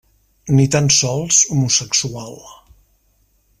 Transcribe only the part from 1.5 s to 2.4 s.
homosexual.